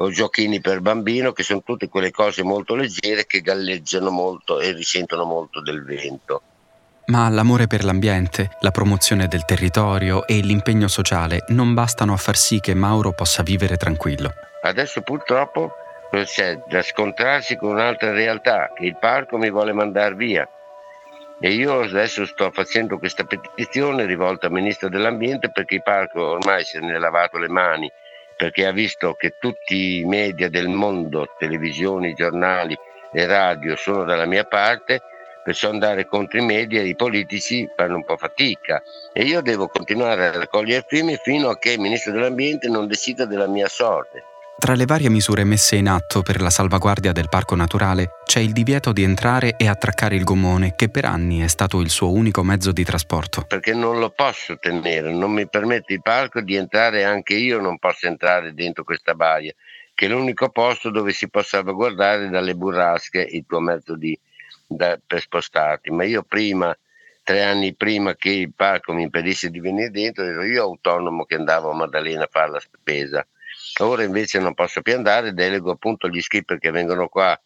o 0.00 0.10
giochini 0.10 0.60
per 0.60 0.80
bambino 0.80 1.32
che 1.32 1.42
sono 1.42 1.62
tutte 1.64 1.88
quelle 1.88 2.12
cose 2.12 2.44
molto 2.44 2.76
leggere 2.76 3.26
che 3.26 3.40
galleggiano 3.40 4.10
molto 4.10 4.60
e 4.60 4.72
risentono 4.72 5.24
molto 5.24 5.60
del 5.60 5.84
vento 5.84 6.42
ma 7.08 7.28
l'amore 7.30 7.66
per 7.66 7.84
l'ambiente, 7.84 8.50
la 8.60 8.70
promozione 8.70 9.28
del 9.28 9.46
territorio 9.46 10.26
e 10.26 10.40
l'impegno 10.40 10.88
sociale 10.88 11.44
non 11.48 11.72
bastano 11.72 12.12
a 12.12 12.18
far 12.18 12.36
sì 12.36 12.60
che 12.60 12.74
Mauro 12.74 13.12
possa 13.12 13.42
vivere 13.42 13.78
tranquillo. 13.78 14.30
Adesso 14.62 15.00
purtroppo 15.00 15.72
c'è 16.10 16.62
da 16.68 16.82
scontrarsi 16.82 17.56
con 17.56 17.70
un'altra 17.70 18.12
realtà, 18.12 18.72
che 18.74 18.84
il 18.84 18.96
parco 18.98 19.38
mi 19.38 19.50
vuole 19.50 19.72
mandare 19.72 20.14
via. 20.14 20.46
E 21.40 21.50
io 21.50 21.82
adesso 21.82 22.26
sto 22.26 22.50
facendo 22.50 22.98
questa 22.98 23.24
petizione 23.24 24.06
rivolta 24.06 24.46
al 24.46 24.52
Ministro 24.52 24.88
dell'Ambiente 24.88 25.50
perché 25.50 25.76
il 25.76 25.82
parco 25.82 26.32
ormai 26.32 26.64
se 26.64 26.80
ne 26.80 26.94
è 26.94 26.98
lavato 26.98 27.38
le 27.38 27.48
mani, 27.48 27.90
perché 28.36 28.66
ha 28.66 28.72
visto 28.72 29.14
che 29.14 29.36
tutti 29.38 29.98
i 29.98 30.04
media 30.04 30.48
del 30.48 30.68
mondo, 30.68 31.34
televisioni, 31.38 32.14
giornali 32.14 32.76
e 33.12 33.26
radio 33.26 33.76
sono 33.76 34.04
dalla 34.04 34.26
mia 34.26 34.44
parte 34.44 35.00
perciò 35.48 35.70
andare 35.70 36.06
contro 36.06 36.38
i 36.38 36.44
media 36.44 36.82
e 36.82 36.88
i 36.88 36.94
politici 36.94 37.66
fanno 37.74 37.94
un 37.94 38.04
po' 38.04 38.18
fatica 38.18 38.82
e 39.14 39.22
io 39.22 39.40
devo 39.40 39.68
continuare 39.68 40.26
a 40.26 40.38
raccogliere 40.38 40.84
firme 40.86 41.16
fino 41.16 41.48
a 41.48 41.56
che 41.56 41.72
il 41.72 41.80
Ministro 41.80 42.12
dell'Ambiente 42.12 42.68
non 42.68 42.86
decida 42.86 43.24
della 43.24 43.46
mia 43.46 43.68
sorte. 43.68 44.24
Tra 44.60 44.74
le 44.74 44.86
varie 44.86 45.08
misure 45.08 45.44
messe 45.44 45.76
in 45.76 45.88
atto 45.88 46.22
per 46.22 46.40
la 46.40 46.50
salvaguardia 46.50 47.12
del 47.12 47.28
parco 47.28 47.54
naturale 47.54 48.14
c'è 48.24 48.40
il 48.40 48.50
divieto 48.50 48.90
di 48.90 49.04
entrare 49.04 49.54
e 49.56 49.68
attraccare 49.68 50.16
il 50.16 50.24
gommone 50.24 50.74
che 50.74 50.88
per 50.88 51.04
anni 51.04 51.38
è 51.38 51.46
stato 51.46 51.80
il 51.80 51.90
suo 51.90 52.10
unico 52.10 52.42
mezzo 52.42 52.72
di 52.72 52.82
trasporto. 52.82 53.42
Perché 53.42 53.72
non 53.72 54.00
lo 54.00 54.10
posso 54.10 54.58
tenere, 54.58 55.12
non 55.12 55.30
mi 55.30 55.48
permette 55.48 55.92
il 55.92 56.02
parco 56.02 56.40
di 56.40 56.56
entrare, 56.56 57.04
anche 57.04 57.34
io 57.34 57.60
non 57.60 57.78
posso 57.78 58.08
entrare 58.08 58.52
dentro 58.52 58.82
questa 58.82 59.14
baia, 59.14 59.54
che 59.94 60.06
è 60.06 60.08
l'unico 60.08 60.48
posto 60.48 60.90
dove 60.90 61.12
si 61.12 61.28
può 61.28 61.40
salvaguardare 61.40 62.28
dalle 62.28 62.56
burrasche 62.56 63.20
il 63.20 63.44
tuo 63.46 63.60
mezzo 63.60 63.94
di, 63.94 64.18
da, 64.66 64.98
per 65.06 65.20
spostarti, 65.20 65.92
ma 65.92 66.02
io 66.02 66.24
prima, 66.24 66.76
tre 67.22 67.44
anni 67.44 67.74
prima 67.74 68.16
che 68.16 68.30
il 68.30 68.52
parco 68.52 68.92
mi 68.92 69.02
impedisse 69.02 69.50
di 69.50 69.60
venire 69.60 69.92
dentro, 69.92 70.24
ero 70.24 70.42
io 70.42 70.64
autonomo 70.64 71.24
che 71.26 71.36
andavo 71.36 71.70
a 71.70 71.74
Maddalena 71.74 72.24
a 72.24 72.28
fare 72.28 72.50
la 72.50 72.60
spesa. 72.60 73.24
Ora 73.80 74.02
invece 74.02 74.38
non 74.38 74.54
posso 74.54 74.82
più 74.82 74.94
andare, 74.94 75.32
delego 75.32 75.70
appunto 75.70 76.08
gli 76.08 76.20
skipper 76.20 76.58
che 76.58 76.70
vengono 76.70 77.08
qua 77.08 77.38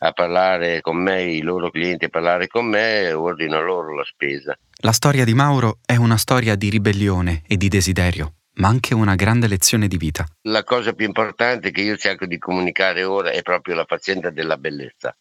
a 0.00 0.12
parlare 0.12 0.80
con 0.80 0.96
me, 0.96 1.24
i 1.24 1.40
loro 1.40 1.70
clienti 1.70 2.06
a 2.06 2.08
parlare 2.08 2.46
con 2.46 2.66
me 2.66 3.12
ordino 3.12 3.60
loro 3.60 3.94
la 3.94 4.04
spesa. 4.04 4.56
La 4.80 4.92
storia 4.92 5.24
di 5.24 5.34
Mauro 5.34 5.78
è 5.84 5.96
una 5.96 6.16
storia 6.16 6.54
di 6.54 6.70
ribellione 6.70 7.42
e 7.46 7.56
di 7.56 7.68
desiderio, 7.68 8.34
ma 8.54 8.68
anche 8.68 8.94
una 8.94 9.16
grande 9.16 9.48
lezione 9.48 9.88
di 9.88 9.96
vita. 9.96 10.24
La 10.42 10.62
cosa 10.62 10.92
più 10.92 11.06
importante 11.06 11.70
che 11.70 11.80
io 11.80 11.96
cerco 11.96 12.26
di 12.26 12.38
comunicare 12.38 13.02
ora 13.04 13.30
è 13.30 13.42
proprio 13.42 13.74
la 13.74 13.84
faccenda 13.86 14.30
della 14.30 14.56
bellezza 14.56 15.16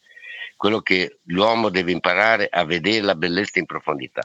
quello 0.57 0.81
che 0.81 1.19
l'uomo 1.25 1.69
deve 1.69 1.91
imparare 1.91 2.49
a 2.51 2.65
vedere 2.65 3.01
la 3.01 3.15
bellezza 3.15 3.59
in 3.59 3.65
profondità. 3.65 4.21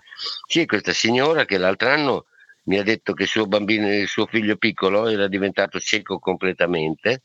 C'è 0.46 0.64
questa 0.64 0.94
signora 0.94 1.44
che 1.44 1.58
l'altro 1.58 1.90
anno 1.90 2.24
mi 2.64 2.78
ha 2.78 2.82
detto 2.82 3.12
che 3.12 3.26
suo 3.26 3.46
bambino, 3.46 3.92
il 3.92 4.08
suo 4.08 4.26
figlio 4.26 4.56
piccolo 4.56 5.08
era 5.08 5.28
diventato 5.28 5.80
cieco 5.80 6.18
completamente, 6.18 7.22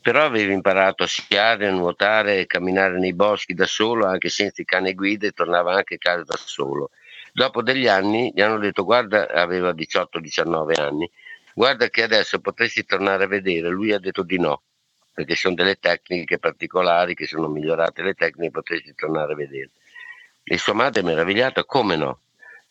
però 0.00 0.24
aveva 0.24 0.52
imparato 0.52 1.04
a 1.04 1.06
sciare, 1.06 1.68
a 1.68 1.70
nuotare, 1.70 2.40
a 2.40 2.46
camminare 2.46 2.98
nei 2.98 3.14
boschi 3.14 3.54
da 3.54 3.66
solo, 3.66 4.06
anche 4.06 4.28
senza 4.28 4.60
i 4.62 4.64
cane 4.64 4.94
guida 4.94 5.26
e 5.26 5.30
tornava 5.32 5.74
anche 5.74 5.94
a 5.94 5.98
casa 5.98 6.24
da 6.24 6.36
solo. 6.36 6.90
Dopo 7.32 7.62
degli 7.62 7.86
anni 7.86 8.32
gli 8.34 8.40
hanno 8.40 8.58
detto 8.58 8.84
guarda, 8.84 9.28
aveva 9.28 9.70
18-19 9.72 10.80
anni, 10.80 11.10
guarda 11.54 11.88
che 11.88 12.02
adesso 12.02 12.40
potresti 12.40 12.84
tornare 12.84 13.24
a 13.24 13.28
vedere, 13.28 13.68
lui 13.68 13.92
ha 13.92 13.98
detto 13.98 14.22
di 14.22 14.38
no 14.38 14.62
perché 15.12 15.36
sono 15.36 15.54
delle 15.54 15.76
tecniche 15.76 16.38
particolari 16.38 17.14
che 17.14 17.26
sono 17.26 17.48
migliorate 17.48 18.02
le 18.02 18.14
tecniche, 18.14 18.50
potresti 18.50 18.94
tornare 18.94 19.34
a 19.34 19.36
vedere. 19.36 19.70
E 20.42 20.56
sua 20.58 20.72
madre 20.72 21.02
è 21.02 21.04
meravigliata, 21.04 21.64
come 21.64 21.96
no? 21.96 22.20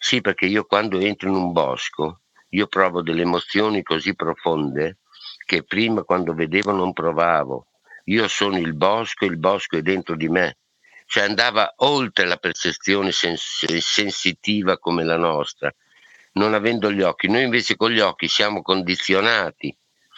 Sì, 0.03 0.19
perché 0.19 0.47
io 0.47 0.65
quando 0.65 0.97
entro 0.99 1.29
in 1.29 1.35
un 1.35 1.51
bosco, 1.51 2.21
io 2.49 2.65
provo 2.65 3.03
delle 3.03 3.21
emozioni 3.21 3.83
così 3.83 4.15
profonde 4.15 4.97
che 5.45 5.61
prima 5.63 6.01
quando 6.01 6.33
vedevo 6.33 6.71
non 6.71 6.91
provavo. 6.91 7.67
Io 8.05 8.27
sono 8.27 8.57
il 8.57 8.73
bosco, 8.73 9.25
il 9.25 9.37
bosco 9.37 9.77
è 9.77 9.83
dentro 9.83 10.15
di 10.15 10.27
me. 10.27 10.57
Cioè 11.05 11.25
andava 11.25 11.75
oltre 11.77 12.25
la 12.25 12.37
percezione 12.37 13.11
sens- 13.11 13.63
sensitiva 13.77 14.79
come 14.79 15.03
la 15.03 15.17
nostra, 15.17 15.71
non 16.33 16.55
avendo 16.55 16.91
gli 16.91 17.03
occhi. 17.03 17.27
Noi 17.27 17.43
invece 17.43 17.75
con 17.75 17.91
gli 17.91 17.99
occhi 17.99 18.27
siamo 18.27 18.63
condizionati 18.63 19.73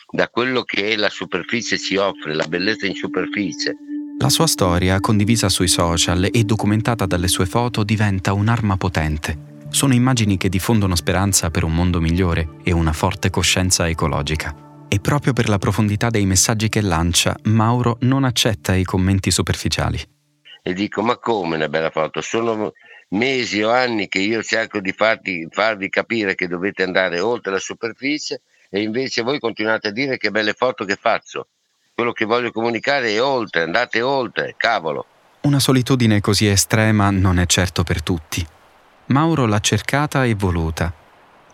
da 0.10 0.30
quello 0.30 0.64
che 0.64 0.96
la 0.96 1.10
superficie 1.10 1.78
ci 1.78 1.98
offre, 1.98 2.34
la 2.34 2.48
bellezza 2.48 2.88
in 2.88 2.96
superficie. 2.96 3.76
La 4.18 4.30
sua 4.30 4.48
storia, 4.48 5.02
condivisa 5.02 5.50
sui 5.50 5.68
social 5.68 6.30
e 6.32 6.44
documentata 6.46 7.06
dalle 7.06 7.28
sue 7.28 7.46
foto, 7.46 7.84
diventa 7.84 8.32
un'arma 8.32 8.78
potente. 8.78 9.53
Sono 9.74 9.96
immagini 9.96 10.38
che 10.38 10.50
diffondono 10.50 10.96
speranza 10.96 11.50
per 11.50 11.64
un 11.64 11.74
mondo 11.74 12.00
migliore 12.00 12.58
e 12.64 12.72
una 12.72 12.94
forte 12.94 13.32
coscienza 13.32 13.90
ecologica. 13.90 14.56
E 14.88 15.00
proprio 15.00 15.34
per 15.34 15.50
la 15.50 15.58
profondità 15.58 16.12
dei 16.12 16.28
messaggi 16.28 16.70
che 16.70 16.80
lancia, 16.80 17.36
Mauro 17.46 17.98
non 18.02 18.24
accetta 18.24 18.76
i 18.76 18.84
commenti 18.84 19.32
superficiali. 19.32 20.00
E 20.62 20.74
dico, 20.74 21.02
ma 21.02 21.18
come 21.18 21.56
una 21.56 21.70
bella 21.70 21.90
foto? 21.90 22.22
Sono 22.22 22.74
mesi 23.10 23.64
o 23.64 23.72
anni 23.72 24.08
che 24.08 24.20
io 24.20 24.44
cerco 24.44 24.80
di 24.80 24.92
farti, 24.92 25.48
farvi 25.50 25.90
capire 25.90 26.36
che 26.36 26.48
dovete 26.48 26.84
andare 26.84 27.20
oltre 27.20 27.54
la 27.54 27.60
superficie 27.60 28.42
e 28.70 28.80
invece 28.80 29.24
voi 29.24 29.40
continuate 29.40 29.88
a 29.88 29.92
dire 29.92 30.18
che 30.18 30.30
belle 30.30 30.54
foto 30.54 30.86
che 30.86 31.00
faccio. 31.02 31.48
Quello 31.96 32.12
che 32.12 32.26
voglio 32.26 32.52
comunicare 32.52 33.10
è 33.10 33.22
oltre, 33.24 33.64
andate 33.64 34.04
oltre, 34.04 34.54
cavolo. 34.56 35.08
Una 35.42 35.60
solitudine 35.60 36.22
così 36.22 36.46
estrema 36.46 37.10
non 37.10 37.40
è 37.40 37.48
certo 37.48 37.82
per 37.82 38.04
tutti. 38.04 38.46
Mauro 39.08 39.46
l'ha 39.46 39.60
cercata 39.60 40.24
e 40.24 40.34
voluta, 40.34 40.92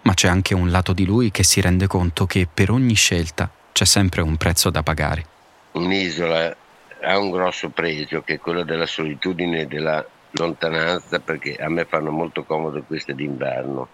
ma 0.04 0.14
c'è 0.14 0.28
anche 0.28 0.54
un 0.54 0.70
lato 0.70 0.94
di 0.94 1.04
lui 1.04 1.32
che 1.32 1.44
si 1.44 1.62
rende 1.62 1.88
conto 1.88 2.28
che 2.28 2.48
per 2.52 2.70
ogni 2.70 2.94
scelta 2.94 3.50
c'è 3.72 3.86
sempre 3.86 4.22
un 4.22 4.38
prezzo 4.38 4.70
da 4.70 4.84
pagare. 4.84 5.26
Un'isola 5.72 6.56
ha 7.02 7.18
un 7.18 7.32
grosso 7.32 7.70
pregio 7.70 8.22
che 8.22 8.36
è 8.36 8.40
quello 8.40 8.64
della 8.64 8.86
solitudine 8.86 9.62
e 9.62 9.66
della 9.66 10.06
lontananza 10.32 11.20
perché 11.20 11.56
a 11.56 11.70
me 11.70 11.86
fanno 11.86 12.12
molto 12.12 12.44
comodo 12.44 12.84
queste 12.84 13.16
d'inverno 13.16 13.88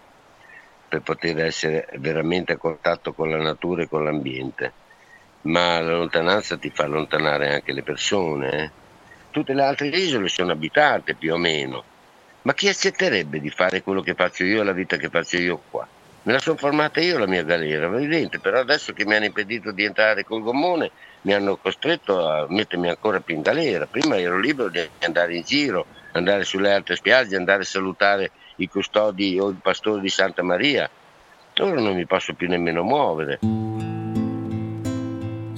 per 0.88 1.00
poter 1.00 1.38
essere 1.42 1.88
veramente 1.96 2.52
a 2.52 2.56
contatto 2.58 3.14
con 3.14 3.30
la 3.30 3.38
natura 3.38 3.84
e 3.84 3.88
con 3.88 4.04
l'ambiente. 4.04 4.72
Ma 5.42 5.80
la 5.80 5.94
lontananza 5.94 6.58
ti 6.58 6.70
fa 6.70 6.84
allontanare 6.84 7.54
anche 7.54 7.72
le 7.72 7.82
persone. 7.82 8.50
Eh? 8.50 8.70
Tutte 9.30 9.54
le 9.54 9.62
altre 9.62 9.88
isole 9.88 10.28
sono 10.28 10.52
abitate 10.52 11.14
più 11.14 11.32
o 11.32 11.38
meno, 11.38 11.84
Ma 12.46 12.54
chi 12.54 12.68
accetterebbe 12.68 13.40
di 13.40 13.50
fare 13.50 13.82
quello 13.82 14.02
che 14.02 14.14
faccio 14.14 14.44
io, 14.44 14.62
la 14.62 14.70
vita 14.70 14.96
che 14.96 15.08
faccio 15.08 15.36
io 15.36 15.60
qua? 15.68 15.84
Me 16.22 16.32
la 16.32 16.38
sono 16.38 16.56
formata 16.56 17.00
io 17.00 17.18
la 17.18 17.26
mia 17.26 17.42
galera, 17.42 17.86
evidente, 17.86 18.38
però 18.38 18.60
adesso 18.60 18.92
che 18.92 19.04
mi 19.04 19.16
hanno 19.16 19.24
impedito 19.24 19.72
di 19.72 19.82
entrare 19.82 20.22
col 20.22 20.42
gommone 20.42 20.92
mi 21.22 21.34
hanno 21.34 21.56
costretto 21.56 22.24
a 22.24 22.46
mettermi 22.48 22.88
ancora 22.88 23.18
più 23.18 23.34
in 23.34 23.42
galera. 23.42 23.86
Prima 23.86 24.16
ero 24.16 24.38
libero 24.38 24.68
di 24.68 24.80
andare 25.00 25.34
in 25.34 25.42
giro, 25.42 25.86
andare 26.12 26.44
sulle 26.44 26.72
altre 26.72 26.94
spiagge, 26.94 27.34
andare 27.34 27.62
a 27.62 27.66
salutare 27.66 28.30
i 28.58 28.68
custodi 28.68 29.40
o 29.40 29.48
il 29.48 29.58
pastore 29.60 30.00
di 30.00 30.08
Santa 30.08 30.44
Maria. 30.44 30.88
Ora 31.58 31.80
non 31.80 31.96
mi 31.96 32.06
posso 32.06 32.32
più 32.34 32.46
nemmeno 32.46 32.84
muovere. 32.84 33.40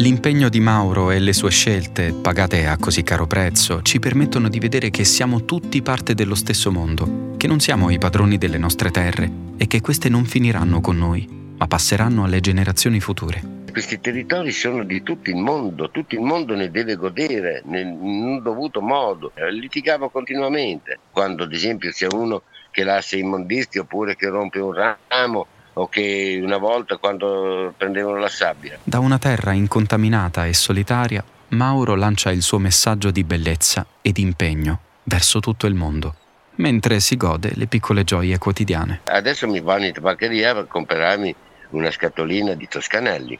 L'impegno 0.00 0.49
di 0.49 0.61
Mauro 0.61 1.11
e 1.11 1.19
le 1.19 1.33
sue 1.33 1.50
scelte, 1.50 2.12
pagate 2.12 2.69
a 2.69 2.76
così 2.76 3.02
caro 3.02 3.26
prezzo, 3.26 3.83
ci 3.83 3.99
permettono 3.99 4.49
di 4.49 4.61
vedere 4.61 4.90
che 4.90 5.02
siamo 5.02 5.45
tutti 5.45 5.83
parte 5.83 6.14
dello 6.14 6.37
stesso 6.37 6.71
mondo, 6.71 7.35
che 7.37 7.49
non 7.49 7.59
siamo 7.59 7.90
i 7.90 7.99
padroni 7.99 8.38
delle 8.38 8.59
nostre 8.59 8.93
terre 8.93 9.28
e 9.57 9.67
che 9.67 9.81
queste 9.81 10.09
non 10.09 10.25
finiranno 10.25 10.81
con 10.81 10.97
noi, 10.97 11.26
ma 11.59 11.67
passeranno 11.67 12.23
alle 12.23 12.38
generazioni 12.38 13.00
future. 13.00 13.43
Questi 13.73 13.99
territori 13.99 14.52
sono 14.52 14.85
di 14.85 15.02
tutto 15.02 15.31
il 15.31 15.37
mondo, 15.37 15.90
tutto 15.90 16.14
il 16.14 16.21
mondo 16.21 16.55
ne 16.55 16.71
deve 16.71 16.95
godere 16.95 17.64
in 17.67 17.99
un 18.00 18.40
dovuto 18.40 18.81
modo. 18.81 19.33
Eh, 19.35 19.50
litigavo 19.50 20.11
continuamente, 20.11 21.00
quando 21.11 21.43
ad 21.43 21.52
esempio 21.52 21.90
c'è 21.90 22.07
uno 22.09 22.43
che 22.71 22.85
lascia 22.85 23.17
immondizi 23.17 23.78
oppure 23.78 24.14
che 24.14 24.28
rompe 24.28 24.61
un 24.61 24.73
ramo 24.73 25.47
o 25.79 25.89
che 25.89 26.39
una 26.43 26.59
volta 26.59 26.97
quando 26.97 27.73
prendevano 27.77 28.19
la 28.19 28.29
sabbia. 28.29 28.79
Da 28.83 28.99
una 28.99 29.19
terra 29.19 29.53
incontaminata 29.53 30.47
e 30.47 30.55
solitaria, 30.55 31.25
Mauro 31.49 31.95
lancia 31.95 32.31
il 32.31 32.43
suo 32.43 32.59
messaggio 32.59 33.11
di 33.11 33.25
bellezza 33.25 33.87
ed 34.03 34.19
impegno 34.19 34.81
verso 35.05 35.41
tutto 35.41 35.67
il 35.67 35.75
mondo, 35.75 36.15
mentre 36.57 37.01
si 37.01 37.17
gode 37.17 37.53
le 37.55 37.67
piccole 37.67 38.05
gioie 38.05 38.37
quotidiane. 38.39 39.01
Adesso 39.05 39.47
mi 39.47 39.61
vanno 39.61 39.87
in 39.87 39.93
tabaccheria 39.93 40.53
per 40.55 40.67
comprarmi 40.67 41.35
una 41.71 41.91
scatolina 41.91 42.55
di 42.55 42.69
Toscanelli. 42.69 43.39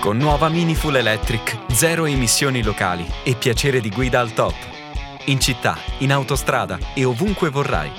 Con 0.00 0.18
nuova 0.18 0.48
Mini 0.48 0.76
Full 0.76 0.94
Electric, 0.94 1.72
zero 1.72 2.06
emissioni 2.06 2.62
locali 2.62 3.04
e 3.24 3.34
piacere 3.34 3.80
di 3.80 3.90
guida 3.90 4.20
al 4.20 4.32
top 4.32 4.75
in 5.26 5.40
città, 5.40 5.76
in 5.98 6.12
autostrada 6.12 6.78
e 6.94 7.04
ovunque 7.04 7.50
vorrai. 7.50 7.90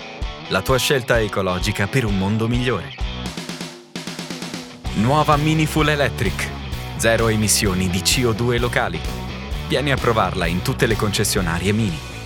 La 0.50 0.62
tua 0.62 0.77
scelta 0.77 1.19
ecologica 1.19 1.88
per 1.88 2.05
un 2.05 2.17
mondo 2.17 2.48
migliore. 2.48 2.96
Nuova 4.96 5.36
Mini 5.36 5.65
Full 5.65 5.89
Electric. 5.89 6.50
Zero 6.96 7.27
emissioni 7.27 7.89
di 7.89 8.00
CO2 8.00 8.60
locali. 8.60 9.00
Vieni 9.67 9.91
a 9.91 9.98
provarla 9.98 10.46
in 10.46 10.62
tutte 10.62 10.86
le 10.86 10.96
concessionarie 10.96 11.72
Mini. 11.74 12.16